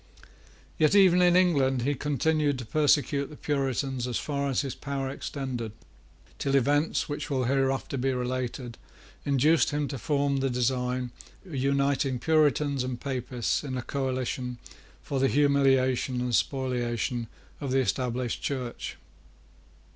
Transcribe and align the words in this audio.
Yet 0.79 0.95
even 0.95 1.21
in 1.21 1.35
England 1.35 1.83
he 1.83 1.93
continued 1.93 2.57
to 2.57 2.65
persecute 2.65 3.27
the 3.29 3.35
Puritans 3.35 4.07
as 4.07 4.17
far 4.17 4.49
as 4.49 4.61
his 4.61 4.73
power 4.73 5.11
extended, 5.11 5.73
till 6.39 6.55
events 6.55 7.07
which 7.07 7.29
will 7.29 7.43
hereafter 7.43 7.97
be 7.99 8.11
related 8.11 8.79
induced 9.27 9.69
him 9.69 9.87
to 9.89 9.99
form 9.99 10.37
the 10.37 10.49
design 10.49 11.11
of 11.45 11.53
uniting 11.53 12.17
Puritans 12.17 12.83
and 12.83 12.99
Papists 12.99 13.63
in 13.63 13.77
a 13.77 13.83
coalition 13.83 14.57
for 15.03 15.19
the 15.19 15.27
humiliation 15.27 16.19
and 16.19 16.33
spoliation 16.33 17.27
of 17.59 17.69
the 17.69 17.77
established 17.77 18.41
Church. 18.41 18.97